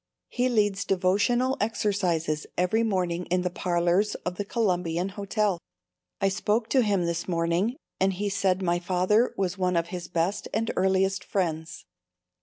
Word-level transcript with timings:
He 0.29 0.49
leads 0.49 0.83
devotional 0.83 1.57
exercises 1.61 2.47
every 2.57 2.81
morning 2.81 3.27
in 3.27 3.43
the 3.43 3.51
parlors 3.51 4.15
of 4.25 4.33
the 4.37 4.43
Columbian 4.45 5.09
Hotel. 5.09 5.59
I 6.19 6.27
spoke 6.27 6.69
to 6.69 6.81
him 6.81 7.05
this 7.05 7.27
morning 7.27 7.75
and 7.99 8.13
he 8.13 8.27
said 8.27 8.63
my 8.63 8.79
father 8.79 9.31
was 9.37 9.59
one 9.59 9.75
of 9.75 9.89
his 9.89 10.07
best 10.07 10.47
and 10.55 10.71
earliest 10.75 11.23
friends. 11.23 11.85